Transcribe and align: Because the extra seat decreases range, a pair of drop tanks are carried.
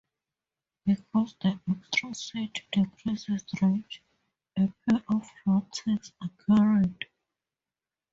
Because 0.83 1.35
the 1.41 1.59
extra 1.69 2.15
seat 2.15 2.63
decreases 2.71 3.45
range, 3.61 4.01
a 4.57 4.67
pair 4.89 5.03
of 5.09 5.29
drop 5.45 5.71
tanks 5.73 6.11
are 6.19 6.31
carried. 6.47 7.05